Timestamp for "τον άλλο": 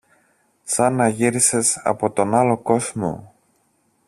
2.11-2.57